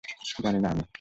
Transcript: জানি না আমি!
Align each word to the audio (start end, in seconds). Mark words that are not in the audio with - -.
জানি 0.43 0.59
না 0.59 0.69
আমি! 0.69 0.83